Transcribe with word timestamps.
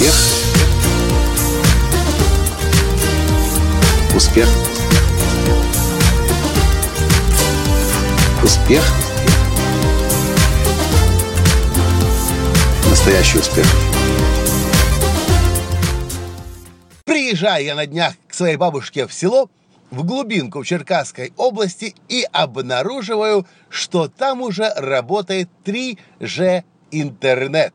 Успех. 0.00 0.14
Успех. 4.16 4.48
Успех. 8.42 8.82
Настоящий 12.88 13.38
успех. 13.40 13.66
Приезжаю 17.04 17.66
я 17.66 17.74
на 17.74 17.84
днях 17.84 18.14
к 18.26 18.32
своей 18.32 18.56
бабушке 18.56 19.06
в 19.06 19.12
село, 19.12 19.50
в 19.90 20.04
глубинку 20.04 20.62
в 20.62 20.66
Черкасской 20.66 21.34
области 21.36 21.94
и 22.08 22.26
обнаруживаю, 22.32 23.46
что 23.68 24.08
там 24.08 24.40
уже 24.40 24.72
работает 24.76 25.50
3G 25.66 26.64
интернет. 26.90 27.74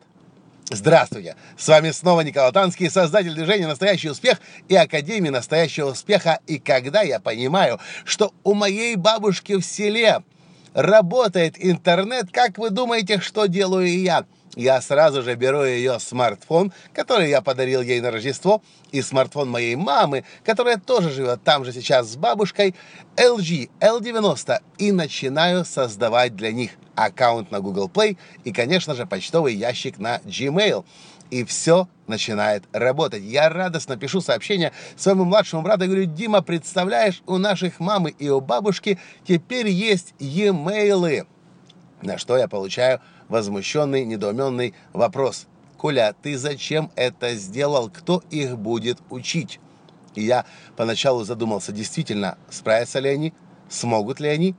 Здравствуйте! 0.72 1.36
С 1.60 1.68
вами 1.68 1.92
снова 1.92 2.22
Николай 2.22 2.52
Танский, 2.52 2.90
создатель 2.90 3.36
движения 3.36 3.68
«Настоящий 3.68 4.10
успех» 4.10 4.42
и 4.68 4.76
Академии 4.76 5.30
«Настоящего 5.30 5.92
успеха». 5.92 6.40
И 6.48 6.58
когда 6.58 7.04
я 7.04 7.20
понимаю, 7.20 7.80
что 8.04 8.34
у 8.44 8.56
моей 8.56 8.96
бабушки 8.96 9.54
в 9.54 9.62
селе 9.62 10.24
работает 10.74 11.54
интернет, 11.64 12.32
как 12.32 12.58
вы 12.58 12.72
думаете, 12.72 13.20
что 13.20 13.46
делаю 13.46 13.88
я? 13.88 14.26
Я 14.56 14.82
сразу 14.82 15.22
же 15.22 15.36
беру 15.36 15.64
ее 15.64 16.00
смартфон, 16.00 16.74
который 16.94 17.30
я 17.30 17.42
подарил 17.42 17.82
ей 17.82 18.02
на 18.02 18.12
Рождество, 18.12 18.62
и 18.92 19.02
смартфон 19.02 19.50
моей 19.50 19.76
мамы, 19.76 20.24
которая 20.44 20.78
тоже 20.78 21.12
живет 21.12 21.44
там 21.44 21.66
же 21.66 21.74
сейчас 21.74 22.08
с 22.08 22.16
бабушкой, 22.16 22.76
LG 23.18 23.70
L90, 23.80 24.60
и 24.78 24.92
начинаю 24.92 25.66
создавать 25.66 26.36
для 26.36 26.52
них 26.52 26.72
аккаунт 26.96 27.52
на 27.52 27.60
Google 27.60 27.90
Play 27.94 28.18
и, 28.44 28.52
конечно 28.52 28.96
же, 28.96 29.06
почтовый 29.06 29.54
ящик 29.54 30.00
на 30.00 30.18
Gmail. 30.20 30.86
И 31.32 31.44
все 31.44 31.88
начинает 32.08 32.64
работать. 32.72 33.24
Я 33.24 33.50
радостно 33.50 33.98
пишу 33.98 34.22
сообщение 34.22 34.72
своему 34.96 35.26
младшему 35.26 35.64
брату 35.64 35.86
и 35.86 35.88
говорю, 35.88 36.06
Дима, 36.06 36.42
представляешь, 36.42 37.24
у 37.26 37.38
наших 37.38 37.80
мамы 37.80 38.12
и 38.12 38.30
у 38.30 38.42
бабушки 38.42 39.00
теперь 39.28 39.68
есть 39.68 40.14
e-mail. 40.20 41.26
На 42.06 42.20
что 42.20 42.38
я 42.38 42.48
получаю 42.48 43.02
возмущенный, 43.30 44.06
недоуменный 44.06 44.76
вопрос. 44.94 45.48
«Коля, 45.76 46.14
ты 46.22 46.38
зачем 46.38 46.92
это 46.96 47.34
сделал? 47.34 47.90
Кто 47.90 48.22
их 48.30 48.60
будет 48.60 49.00
учить?» 49.10 49.60
И 50.14 50.22
я 50.22 50.46
поначалу 50.78 51.24
задумался, 51.24 51.72
действительно, 51.72 52.38
справятся 52.50 53.00
ли 53.00 53.10
они, 53.10 53.34
смогут 53.70 54.20
ли 54.20 54.30
они. 54.30 54.56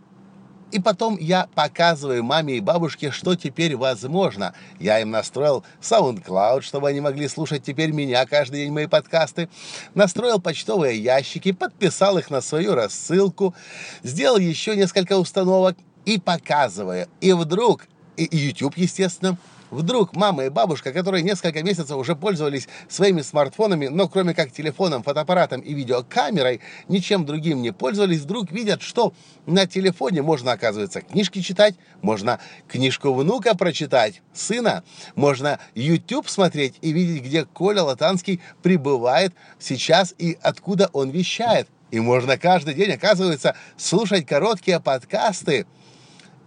И 0.72 0.80
потом 0.80 1.16
я 1.18 1.48
показываю 1.54 2.24
маме 2.24 2.56
и 2.56 2.60
бабушке, 2.60 3.12
что 3.12 3.36
теперь 3.36 3.76
возможно. 3.76 4.52
Я 4.80 4.98
им 4.98 5.12
настроил 5.12 5.64
SoundCloud, 5.80 6.62
чтобы 6.62 6.88
они 6.88 7.00
могли 7.00 7.28
слушать 7.28 7.62
теперь 7.62 7.92
меня 7.92 8.26
каждый 8.26 8.64
день 8.64 8.72
мои 8.72 8.88
подкасты. 8.88 9.48
Настроил 9.94 10.40
почтовые 10.40 10.98
ящики, 11.00 11.52
подписал 11.52 12.18
их 12.18 12.28
на 12.28 12.40
свою 12.40 12.74
рассылку, 12.74 13.54
сделал 14.02 14.38
еще 14.38 14.74
несколько 14.74 15.16
установок 15.16 15.76
и 16.06 16.18
показываю. 16.18 17.08
И 17.20 17.32
вдруг 17.32 17.86
и 18.16 18.28
YouTube, 18.34 18.78
естественно. 18.78 19.36
Вдруг 19.70 20.14
мама 20.14 20.44
и 20.44 20.48
бабушка, 20.48 20.92
которые 20.92 21.24
несколько 21.24 21.60
месяцев 21.64 21.96
уже 21.96 22.14
пользовались 22.14 22.68
своими 22.88 23.20
смартфонами, 23.20 23.88
но 23.88 24.08
кроме 24.08 24.32
как 24.32 24.52
телефоном, 24.52 25.02
фотоаппаратом 25.02 25.60
и 25.60 25.74
видеокамерой, 25.74 26.60
ничем 26.86 27.26
другим 27.26 27.62
не 27.62 27.72
пользовались, 27.72 28.20
вдруг 28.20 28.52
видят, 28.52 28.80
что 28.80 29.12
на 29.44 29.66
телефоне 29.66 30.22
можно, 30.22 30.52
оказывается, 30.52 31.00
книжки 31.00 31.40
читать, 31.40 31.74
можно 32.00 32.38
книжку 32.68 33.12
внука 33.12 33.56
прочитать, 33.56 34.22
сына, 34.32 34.84
можно 35.16 35.58
YouTube 35.74 36.28
смотреть 36.28 36.74
и 36.80 36.92
видеть, 36.92 37.24
где 37.24 37.44
Коля 37.44 37.82
Латанский 37.82 38.40
пребывает 38.62 39.34
сейчас 39.58 40.14
и 40.16 40.38
откуда 40.42 40.90
он 40.92 41.10
вещает. 41.10 41.66
И 41.90 41.98
можно 41.98 42.38
каждый 42.38 42.74
день, 42.74 42.92
оказывается, 42.92 43.56
слушать 43.76 44.26
короткие 44.26 44.78
подкасты– 44.78 45.66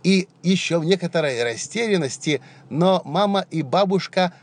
и 0.03 0.27
еще 0.43 0.79
в 0.79 0.85
некоторой 0.85 1.43
растерянности, 1.43 2.41
но 2.69 3.01
мама 3.05 3.45
и 3.51 3.61
бабушка 3.61 4.33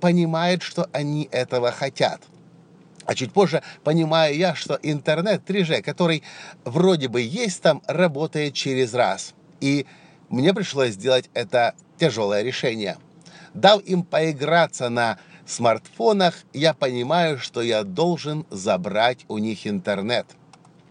понимают, 0.00 0.62
что 0.62 0.88
они 0.92 1.28
этого 1.30 1.72
хотят. 1.72 2.22
А 3.06 3.14
чуть 3.14 3.32
позже 3.32 3.62
понимаю 3.82 4.36
я, 4.36 4.54
что 4.54 4.78
интернет 4.82 5.42
3G, 5.48 5.82
который 5.82 6.22
вроде 6.64 7.08
бы 7.08 7.20
есть 7.20 7.60
там, 7.60 7.82
работает 7.86 8.54
через 8.54 8.94
раз. 8.94 9.34
И 9.60 9.86
мне 10.28 10.54
пришлось 10.54 10.92
сделать 10.92 11.28
это 11.34 11.74
тяжелое 11.98 12.42
решение. 12.42 12.98
Дав 13.52 13.82
им 13.82 14.04
поиграться 14.04 14.88
на 14.90 15.18
смартфонах, 15.44 16.44
я 16.52 16.72
понимаю, 16.72 17.38
что 17.38 17.62
я 17.62 17.82
должен 17.82 18.46
забрать 18.50 19.24
у 19.28 19.38
них 19.38 19.66
интернет– 19.66 20.26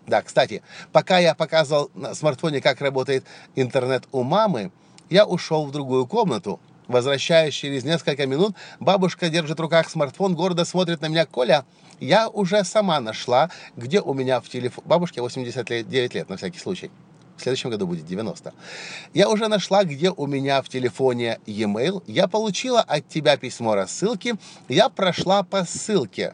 да, 0.10 0.22
кстати, 0.22 0.62
пока 0.92 1.20
я 1.20 1.36
показывал 1.36 1.90
на 1.94 2.14
смартфоне, 2.14 2.62
как 2.62 2.82
работает 2.82 3.24
интернет 3.56 4.06
у 4.12 4.24
мамы, 4.24 4.72
я 5.10 5.26
ушел 5.26 5.66
в 5.66 5.72
другую 5.72 6.06
комнату. 6.08 6.60
Возвращаясь 6.88 7.54
через 7.54 7.84
несколько 7.84 8.26
минут, 8.26 8.56
бабушка 8.80 9.30
держит 9.30 9.60
в 9.60 9.62
руках 9.62 9.90
смартфон, 9.90 10.34
гордо 10.34 10.66
смотрит 10.66 11.02
на 11.02 11.06
меня. 11.06 11.28
Коля, 11.28 11.64
я 12.00 12.28
уже 12.30 12.64
сама 12.64 13.00
нашла, 13.00 13.52
где 13.78 14.02
у 14.02 14.14
меня 14.16 14.42
в 14.42 14.50
телефоне... 14.50 14.88
Бабушке 14.88 15.22
89 15.22 16.14
лет, 16.16 16.30
на 16.30 16.38
всякий 16.38 16.58
случай. 16.58 16.90
В 17.38 17.42
следующем 17.42 17.70
году 17.70 17.86
будет 17.86 18.06
90. 18.06 18.54
Я 19.14 19.30
уже 19.30 19.48
нашла, 19.48 19.84
где 19.84 20.10
у 20.10 20.26
меня 20.26 20.62
в 20.62 20.68
телефоне 20.68 21.40
e-mail. 21.46 22.04
Я 22.08 22.28
получила 22.28 22.82
от 22.82 23.08
тебя 23.08 23.38
письмо 23.38 23.76
рассылки. 23.76 24.36
Я 24.68 24.90
прошла 24.90 25.44
по 25.44 25.64
ссылке. 25.66 26.34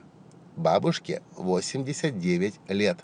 Бабушке 0.55 1.21
89 1.35 2.55
лет. 2.69 2.97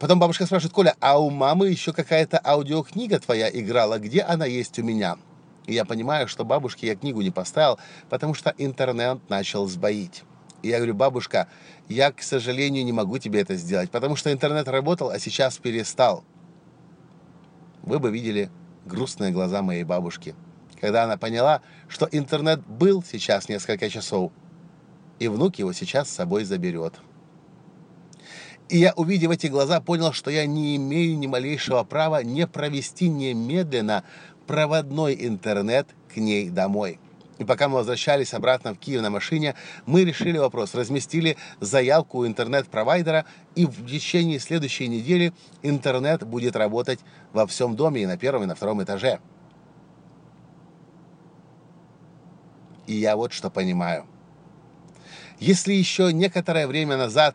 Потом 0.00 0.18
бабушка 0.18 0.46
спрашивает, 0.46 0.72
Коля, 0.72 0.96
а 0.98 1.20
у 1.20 1.28
мамы 1.28 1.68
еще 1.68 1.92
какая-то 1.92 2.40
аудиокнига 2.42 3.20
твоя 3.20 3.50
играла, 3.50 3.98
где 3.98 4.22
она 4.22 4.46
есть 4.46 4.78
у 4.78 4.82
меня? 4.82 5.18
И 5.66 5.74
я 5.74 5.84
понимаю, 5.84 6.26
что 6.26 6.46
бабушке 6.46 6.86
я 6.86 6.96
книгу 6.96 7.20
не 7.20 7.30
поставил, 7.30 7.78
потому 8.08 8.32
что 8.32 8.54
интернет 8.56 9.18
начал 9.28 9.68
сбоить. 9.68 10.24
И 10.62 10.68
я 10.68 10.78
говорю, 10.78 10.94
бабушка, 10.94 11.48
я, 11.86 12.12
к 12.12 12.22
сожалению, 12.22 12.82
не 12.86 12.92
могу 12.92 13.18
тебе 13.18 13.42
это 13.42 13.56
сделать, 13.56 13.90
потому 13.90 14.16
что 14.16 14.32
интернет 14.32 14.68
работал, 14.68 15.10
а 15.10 15.18
сейчас 15.18 15.58
перестал. 15.58 16.24
Вы 17.82 17.98
бы 17.98 18.10
видели 18.10 18.50
грустные 18.86 19.32
глаза 19.32 19.60
моей 19.60 19.84
бабушки, 19.84 20.34
когда 20.80 21.04
она 21.04 21.18
поняла, 21.18 21.60
что 21.88 22.08
интернет 22.10 22.66
был 22.66 23.02
сейчас 23.02 23.50
несколько 23.50 23.90
часов, 23.90 24.32
и 25.18 25.28
внук 25.28 25.56
его 25.56 25.74
сейчас 25.74 26.08
с 26.08 26.14
собой 26.14 26.44
заберет. 26.44 26.94
И 28.70 28.78
я, 28.78 28.92
увидев 28.94 29.32
эти 29.32 29.48
глаза, 29.48 29.80
понял, 29.80 30.12
что 30.12 30.30
я 30.30 30.46
не 30.46 30.76
имею 30.76 31.18
ни 31.18 31.26
малейшего 31.26 31.82
права 31.82 32.22
не 32.22 32.46
провести 32.46 33.08
немедленно 33.08 34.04
проводной 34.46 35.16
интернет 35.26 35.88
к 36.14 36.18
ней 36.18 36.50
домой. 36.50 37.00
И 37.38 37.44
пока 37.44 37.68
мы 37.68 37.76
возвращались 37.76 38.32
обратно 38.32 38.74
в 38.74 38.78
Киев 38.78 39.02
на 39.02 39.10
машине, 39.10 39.56
мы 39.86 40.04
решили 40.04 40.38
вопрос, 40.38 40.74
разместили 40.76 41.36
заявку 41.58 42.18
у 42.18 42.26
интернет-провайдера, 42.26 43.24
и 43.56 43.66
в 43.66 43.86
течение 43.88 44.38
следующей 44.38 44.86
недели 44.86 45.32
интернет 45.62 46.22
будет 46.22 46.54
работать 46.54 47.00
во 47.32 47.48
всем 47.48 47.74
доме 47.74 48.02
и 48.02 48.06
на 48.06 48.16
первом, 48.16 48.44
и 48.44 48.46
на 48.46 48.54
втором 48.54 48.80
этаже. 48.84 49.18
И 52.86 52.94
я 52.94 53.16
вот 53.16 53.32
что 53.32 53.50
понимаю. 53.50 54.06
Если 55.40 55.72
еще 55.72 56.12
некоторое 56.12 56.68
время 56.68 56.96
назад 56.96 57.34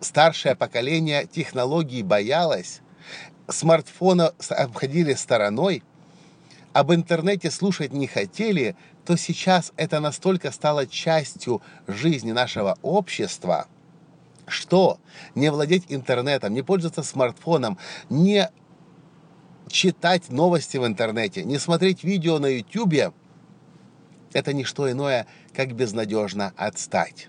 старшее 0.00 0.54
поколение 0.54 1.26
технологий 1.26 2.02
боялось, 2.02 2.80
смартфона 3.48 4.32
обходили 4.50 5.14
стороной, 5.14 5.82
об 6.72 6.92
интернете 6.92 7.50
слушать 7.50 7.92
не 7.92 8.06
хотели, 8.06 8.76
то 9.04 9.16
сейчас 9.16 9.72
это 9.76 10.00
настолько 10.00 10.52
стало 10.52 10.86
частью 10.86 11.62
жизни 11.86 12.32
нашего 12.32 12.78
общества, 12.82 13.66
что 14.46 14.98
не 15.34 15.50
владеть 15.50 15.86
интернетом, 15.88 16.52
не 16.52 16.62
пользоваться 16.62 17.02
смартфоном, 17.02 17.78
не 18.10 18.50
читать 19.68 20.30
новости 20.30 20.76
в 20.76 20.86
интернете, 20.86 21.44
не 21.44 21.58
смотреть 21.58 22.04
видео 22.04 22.38
на 22.38 22.46
YouTube, 22.46 23.14
это 24.32 24.52
не 24.52 24.64
что 24.64 24.90
иное, 24.90 25.26
как 25.54 25.74
безнадежно 25.74 26.52
отстать. 26.56 27.28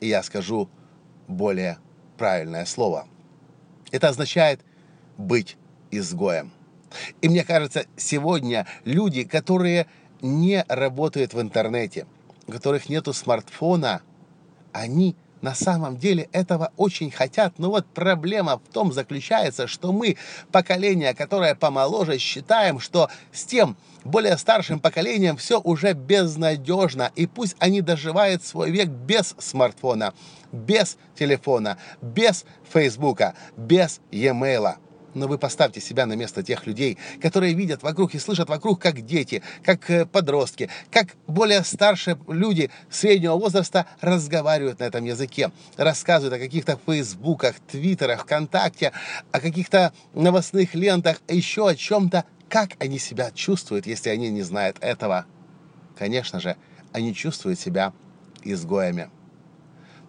И 0.00 0.08
я 0.08 0.22
скажу 0.22 0.68
более 1.26 1.78
правильное 2.24 2.64
слово. 2.64 3.06
Это 3.92 4.08
означает 4.08 4.62
быть 5.18 5.58
изгоем. 5.90 6.52
И 7.20 7.28
мне 7.28 7.44
кажется, 7.44 7.84
сегодня 7.98 8.66
люди, 8.86 9.24
которые 9.24 9.88
не 10.22 10.64
работают 10.66 11.34
в 11.34 11.40
интернете, 11.42 12.06
у 12.46 12.52
которых 12.52 12.88
нету 12.88 13.12
смартфона, 13.12 14.00
они 14.72 15.16
на 15.44 15.54
самом 15.54 15.98
деле 15.98 16.30
этого 16.32 16.72
очень 16.78 17.10
хотят. 17.10 17.58
Но 17.58 17.68
вот 17.68 17.86
проблема 17.86 18.58
в 18.58 18.72
том 18.72 18.94
заключается, 18.94 19.66
что 19.66 19.92
мы, 19.92 20.16
поколение, 20.50 21.12
которое 21.12 21.54
помоложе, 21.54 22.16
считаем, 22.18 22.80
что 22.80 23.10
с 23.30 23.44
тем 23.44 23.76
более 24.04 24.38
старшим 24.38 24.80
поколением 24.80 25.36
все 25.36 25.60
уже 25.60 25.92
безнадежно. 25.92 27.12
И 27.14 27.26
пусть 27.26 27.56
они 27.58 27.82
доживают 27.82 28.42
свой 28.42 28.70
век 28.70 28.88
без 28.88 29.34
смартфона, 29.38 30.14
без 30.50 30.96
телефона, 31.14 31.76
без 32.00 32.46
фейсбука, 32.72 33.34
без 33.54 34.00
e-mail 34.10 34.76
но 35.14 35.26
вы 35.26 35.38
поставьте 35.38 35.80
себя 35.80 36.06
на 36.06 36.14
место 36.14 36.42
тех 36.42 36.66
людей, 36.66 36.98
которые 37.20 37.54
видят 37.54 37.82
вокруг 37.82 38.14
и 38.14 38.18
слышат 38.18 38.48
вокруг, 38.48 38.80
как 38.80 39.04
дети, 39.04 39.42
как 39.62 39.88
э, 39.90 40.06
подростки, 40.06 40.70
как 40.90 41.08
более 41.26 41.64
старшие 41.64 42.18
люди 42.28 42.70
среднего 42.90 43.34
возраста 43.34 43.86
разговаривают 44.00 44.80
на 44.80 44.84
этом 44.84 45.04
языке, 45.04 45.50
рассказывают 45.76 46.34
о 46.34 46.38
каких-то 46.38 46.78
фейсбуках, 46.86 47.56
твиттерах, 47.70 48.22
вконтакте, 48.22 48.92
о 49.32 49.40
каких-то 49.40 49.92
новостных 50.14 50.74
лентах, 50.74 51.20
еще 51.28 51.68
о 51.68 51.74
чем-то. 51.74 52.24
Как 52.48 52.70
они 52.78 52.98
себя 52.98 53.30
чувствуют, 53.32 53.86
если 53.86 54.10
они 54.10 54.30
не 54.30 54.42
знают 54.42 54.76
этого? 54.80 55.26
Конечно 55.98 56.40
же, 56.40 56.56
они 56.92 57.14
чувствуют 57.14 57.58
себя 57.58 57.92
изгоями. 58.42 59.10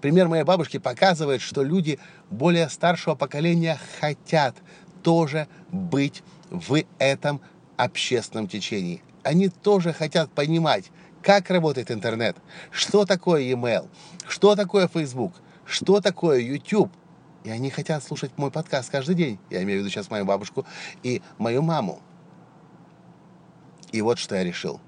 Пример 0.01 0.27
моей 0.27 0.43
бабушки 0.43 0.77
показывает, 0.77 1.41
что 1.41 1.63
люди 1.63 1.99
более 2.29 2.69
старшего 2.69 3.15
поколения 3.15 3.79
хотят 3.99 4.55
тоже 5.05 5.47
быть 5.71 6.23
в 6.49 6.83
этом 6.97 7.39
общественном 7.77 8.47
течении. 8.47 9.03
Они 9.21 9.49
тоже 9.49 9.93
хотят 9.93 10.31
понимать, 10.31 10.89
как 11.21 11.51
работает 11.51 11.91
интернет, 11.91 12.35
что 12.71 13.05
такое 13.05 13.41
e-mail, 13.41 13.87
что 14.27 14.55
такое 14.55 14.87
Facebook, 14.87 15.33
что 15.63 16.01
такое 16.01 16.39
YouTube. 16.39 16.91
И 17.43 17.51
они 17.51 17.69
хотят 17.69 18.03
слушать 18.03 18.31
мой 18.37 18.49
подкаст 18.49 18.89
каждый 18.89 19.13
день. 19.13 19.39
Я 19.51 19.61
имею 19.61 19.79
в 19.79 19.81
виду 19.81 19.91
сейчас 19.91 20.09
мою 20.09 20.25
бабушку 20.25 20.65
и 21.03 21.21
мою 21.37 21.61
маму. 21.61 22.01
И 23.91 24.01
вот 24.01 24.17
что 24.17 24.33
я 24.33 24.43
решил. 24.43 24.81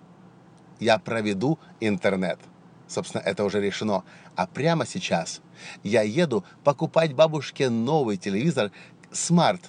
Я 0.80 0.98
проведу 0.98 1.60
интернет. 1.80 2.40
Собственно, 2.88 3.22
это 3.22 3.44
уже 3.44 3.62
решено. 3.62 4.04
А 4.36 4.48
прямо 4.48 4.88
сейчас 4.88 5.42
я 5.84 6.02
еду 6.02 6.44
покупать 6.64 7.14
бабушке 7.14 7.69
новый 7.69 8.18
телевизор 8.18 8.72
Smart 9.12 9.62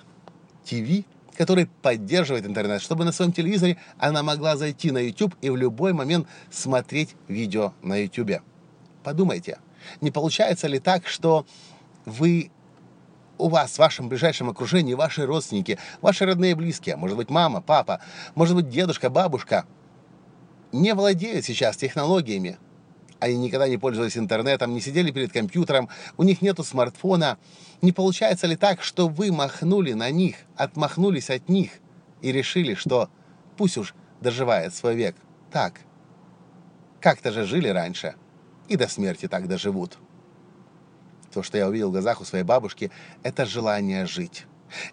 TV, 0.71 1.05
который 1.37 1.67
поддерживает 1.83 2.47
интернет, 2.47 2.83
чтобы 2.83 3.05
на 3.05 3.13
своем 3.13 3.33
телевизоре 3.33 3.77
она 3.99 4.23
могла 4.23 4.57
зайти 4.57 4.91
на 4.91 4.99
YouTube 4.99 5.37
и 5.41 5.51
в 5.51 5.57
любой 5.57 5.93
момент 5.93 6.27
смотреть 6.51 7.15
видео 7.29 7.73
на 7.83 7.97
YouTube. 7.97 8.43
Подумайте, 9.05 9.59
не 10.01 10.11
получается 10.11 10.67
ли 10.67 10.81
так, 10.81 11.07
что 11.07 11.47
вы 12.05 12.51
у 13.39 13.49
вас, 13.49 13.75
в 13.75 13.79
вашем 13.79 14.09
ближайшем 14.09 14.51
окружении, 14.51 14.95
ваши 14.95 15.25
родственники, 15.25 15.79
ваши 16.01 16.27
родные 16.27 16.57
близкие, 16.57 16.97
может 16.97 17.17
быть, 17.17 17.31
мама, 17.31 17.61
папа, 17.61 18.01
может 18.35 18.57
быть, 18.57 18.69
дедушка, 18.69 19.11
бабушка, 19.11 19.65
не 20.73 20.93
владеют 20.93 21.45
сейчас 21.45 21.77
технологиями, 21.77 22.59
они 23.21 23.37
никогда 23.37 23.69
не 23.69 23.79
пользовались 23.79 24.17
интернетом, 24.17 24.73
не 24.73 24.81
сидели 24.81 25.11
перед 25.11 25.33
компьютером, 25.33 25.89
у 26.17 26.23
них 26.23 26.43
нету 26.43 26.63
смартфона. 26.65 27.39
Не 27.83 27.93
получается 27.93 28.47
ли 28.47 28.57
так, 28.57 28.83
что 28.83 29.09
вы 29.09 29.33
махнули 29.33 29.93
на 29.93 30.11
них, 30.11 30.37
отмахнулись 30.57 31.31
от 31.31 31.49
них 31.49 31.73
и 32.23 32.33
решили, 32.33 32.75
что 32.75 33.09
пусть 33.57 33.77
уж 33.77 33.95
доживает 34.21 34.75
свой 34.75 34.95
век 34.95 35.17
так? 35.51 35.81
Как-то 37.01 37.33
же 37.33 37.45
жили 37.45 37.69
раньше 37.69 38.15
и 38.69 38.77
до 38.77 38.89
смерти 38.89 39.29
так 39.29 39.49
доживут. 39.49 39.99
То, 41.33 41.43
что 41.43 41.59
я 41.59 41.69
увидел 41.69 41.89
в 41.89 41.93
глазах 41.93 42.21
у 42.21 42.25
своей 42.25 42.45
бабушки, 42.45 42.91
это 43.23 43.47
желание 43.47 44.07
жить. 44.07 44.47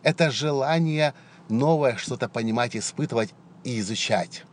Это 0.04 0.32
желание 0.32 1.14
новое 1.50 1.98
что-то 1.98 2.30
понимать, 2.30 2.76
испытывать 2.76 3.34
и 3.64 3.80
изучать. 3.80 4.44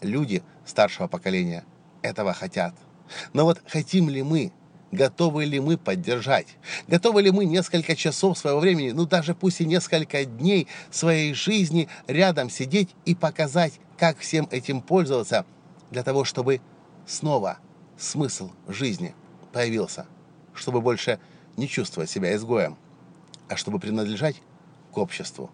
Люди 0.00 0.42
старшего 0.64 1.08
поколения– 1.08 1.64
этого 2.02 2.32
хотят. 2.32 2.74
Но 3.32 3.44
вот 3.44 3.60
хотим 3.66 4.08
ли 4.08 4.22
мы, 4.22 4.52
готовы 4.92 5.44
ли 5.44 5.60
мы 5.60 5.76
поддержать, 5.76 6.46
готовы 6.86 7.22
ли 7.22 7.30
мы 7.30 7.44
несколько 7.44 7.96
часов 7.96 8.38
своего 8.38 8.60
времени, 8.60 8.90
ну 8.90 9.06
даже 9.06 9.34
пусть 9.34 9.60
и 9.60 9.66
несколько 9.66 10.24
дней 10.24 10.68
своей 10.90 11.34
жизни 11.34 11.88
рядом 12.06 12.50
сидеть 12.50 12.90
и 13.04 13.14
показать, 13.14 13.80
как 13.98 14.18
всем 14.18 14.48
этим 14.50 14.80
пользоваться, 14.80 15.44
для 15.90 16.02
того, 16.02 16.24
чтобы 16.24 16.60
снова 17.06 17.58
смысл 17.98 18.50
жизни 18.68 19.14
появился, 19.52 20.06
чтобы 20.54 20.80
больше 20.80 21.18
не 21.56 21.66
чувствовать 21.66 22.10
себя 22.10 22.34
изгоем, 22.36 22.76
а 23.48 23.56
чтобы 23.56 23.80
принадлежать 23.80 24.36
к 24.92 24.98
обществу. 24.98 25.50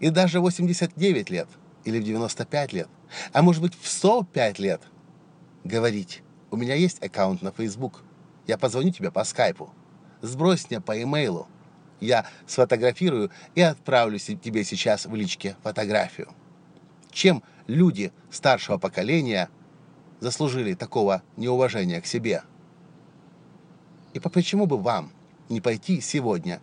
И 0.00 0.10
даже 0.10 0.40
89 0.40 1.30
лет 1.30 1.48
или 1.84 2.00
в 2.00 2.04
95 2.04 2.72
лет, 2.72 2.88
а 3.32 3.42
может 3.42 3.62
быть 3.62 3.74
в 3.78 3.86
105 3.86 4.58
лет– 4.58 4.80
говорить, 5.64 6.22
у 6.50 6.56
меня 6.56 6.74
есть 6.74 7.02
аккаунт 7.02 7.42
на 7.42 7.50
Facebook, 7.50 8.02
я 8.46 8.58
позвоню 8.58 8.90
тебе 8.90 9.10
по 9.10 9.24
скайпу, 9.24 9.72
сбрось 10.20 10.68
мне 10.70 10.80
по 10.80 11.02
имейлу, 11.02 11.48
я 12.00 12.26
сфотографирую 12.46 13.30
и 13.54 13.62
отправлю 13.62 14.18
тебе 14.18 14.64
сейчас 14.64 15.06
в 15.06 15.14
личке 15.14 15.56
фотографию. 15.62 16.28
Чем 17.10 17.42
люди 17.66 18.12
старшего 18.30 18.76
поколения 18.76 19.48
заслужили 20.20 20.74
такого 20.74 21.22
неуважения 21.36 22.00
к 22.00 22.06
себе? 22.06 22.42
И 24.12 24.20
почему 24.20 24.66
бы 24.66 24.78
вам 24.78 25.12
не 25.48 25.60
пойти 25.60 26.00
сегодня 26.00 26.60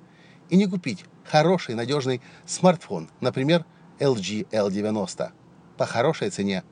и 0.49 0.57
не 0.57 0.67
купить 0.67 1.05
хороший 1.23 1.75
надежный 1.75 2.21
смартфон, 2.45 3.09
например, 3.19 3.65
LG 3.99 4.49
L90, 4.49 5.31
по 5.77 5.85
хорошей 5.85 6.29
цене, 6.29 6.63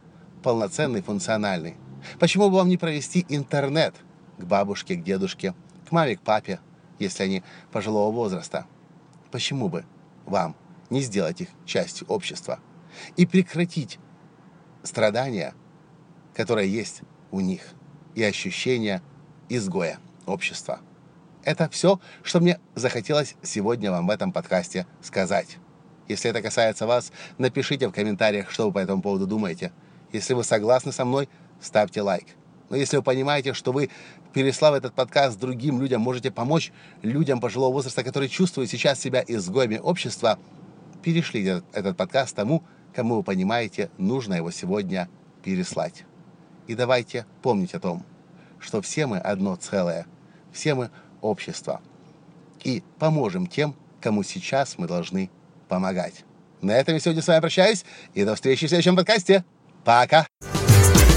полноценный, 0.43 1.01
функциональный, 1.01 1.75
Почему 2.19 2.49
бы 2.49 2.57
вам 2.57 2.69
не 2.69 2.77
провести 2.77 3.25
интернет 3.29 3.95
к 4.37 4.43
бабушке, 4.43 4.95
к 4.95 5.03
дедушке, 5.03 5.53
к 5.87 5.91
маме, 5.91 6.17
к 6.17 6.21
папе, 6.21 6.59
если 6.99 7.23
они 7.23 7.43
пожилого 7.71 8.11
возраста? 8.11 8.65
Почему 9.31 9.69
бы 9.69 9.85
вам 10.25 10.55
не 10.89 11.01
сделать 11.01 11.41
их 11.41 11.49
частью 11.65 12.07
общества 12.07 12.59
и 13.15 13.25
прекратить 13.25 13.99
страдания, 14.83 15.53
которые 16.33 16.71
есть 16.71 17.01
у 17.31 17.39
них, 17.39 17.61
и 18.15 18.23
ощущение 18.23 19.01
изгоя 19.49 19.99
общества? 20.25 20.79
Это 21.43 21.69
все, 21.69 21.99
что 22.21 22.39
мне 22.39 22.59
захотелось 22.75 23.35
сегодня 23.41 23.91
вам 23.91 24.07
в 24.07 24.09
этом 24.09 24.31
подкасте 24.31 24.85
сказать. 25.01 25.57
Если 26.07 26.29
это 26.29 26.41
касается 26.41 26.87
вас, 26.87 27.11
напишите 27.37 27.87
в 27.87 27.91
комментариях, 27.91 28.49
что 28.49 28.65
вы 28.65 28.73
по 28.73 28.79
этому 28.79 29.01
поводу 29.01 29.27
думаете. 29.27 29.71
Если 30.11 30.33
вы 30.33 30.43
согласны 30.43 30.91
со 30.91 31.05
мной, 31.05 31.29
ставьте 31.61 32.01
лайк. 32.01 32.25
Но 32.69 32.75
если 32.75 32.97
вы 32.97 33.03
понимаете, 33.03 33.53
что 33.53 33.71
вы, 33.71 33.89
переслав 34.33 34.75
этот 34.75 34.93
подкаст 34.93 35.39
другим 35.39 35.81
людям, 35.81 36.01
можете 36.01 36.31
помочь 36.31 36.71
людям 37.01 37.39
пожилого 37.39 37.73
возраста, 37.73 38.03
которые 38.03 38.29
чувствуют 38.29 38.69
сейчас 38.69 38.99
себя 38.99 39.23
изгоями 39.27 39.77
общества, 39.77 40.37
перешлите 41.03 41.63
этот 41.73 41.97
подкаст 41.97 42.35
тому, 42.35 42.63
кому 42.93 43.17
вы 43.17 43.23
понимаете, 43.23 43.89
нужно 43.97 44.35
его 44.35 44.51
сегодня 44.51 45.09
переслать. 45.43 46.05
И 46.67 46.75
давайте 46.75 47.25
помнить 47.41 47.73
о 47.73 47.79
том, 47.79 48.05
что 48.59 48.81
все 48.81 49.07
мы 49.07 49.17
одно 49.17 49.55
целое, 49.55 50.05
все 50.51 50.75
мы 50.75 50.91
общество. 51.21 51.81
И 52.63 52.83
поможем 52.99 53.47
тем, 53.47 53.75
кому 54.01 54.23
сейчас 54.23 54.77
мы 54.77 54.87
должны 54.87 55.29
помогать. 55.67 56.25
На 56.61 56.71
этом 56.71 56.93
я 56.93 56.99
сегодня 56.99 57.21
с 57.21 57.27
вами 57.27 57.39
прощаюсь 57.39 57.85
и 58.13 58.25
до 58.25 58.35
встречи 58.35 58.65
в 58.65 58.69
следующем 58.69 58.95
подкасте. 58.95 59.45
Пока! 59.85 60.28